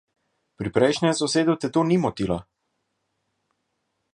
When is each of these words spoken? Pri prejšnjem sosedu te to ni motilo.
Pri 0.61 0.71
prejšnjem 0.77 1.13
sosedu 1.19 1.55
te 1.65 1.71
to 1.75 1.83
ni 1.91 1.99
motilo. 2.05 2.39